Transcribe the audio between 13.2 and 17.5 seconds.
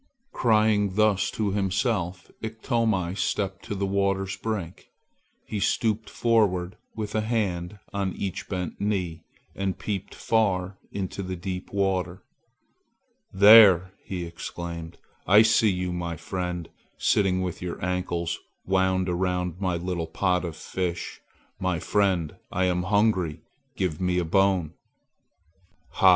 "There!" he exclaimed, "I see you, my friend, sitting